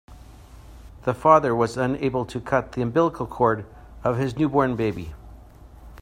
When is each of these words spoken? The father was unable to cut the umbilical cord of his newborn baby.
The 1.03 1.13
father 1.13 1.53
was 1.53 1.77
unable 1.77 2.25
to 2.25 2.39
cut 2.39 2.71
the 2.71 2.81
umbilical 2.81 3.27
cord 3.27 3.67
of 4.03 4.17
his 4.17 4.35
newborn 4.35 4.75
baby. 4.75 5.13